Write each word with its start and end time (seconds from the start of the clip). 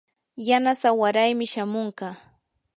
yanasaa 0.47 0.97
waraymi 1.01 1.45
shamunqa. 1.51 2.07